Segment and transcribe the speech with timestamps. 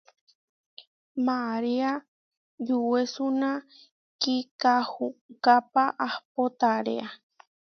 [1.27, 1.91] María
[2.67, 3.51] yuwésuna
[4.21, 7.09] kikahúkápa ahpó taréa.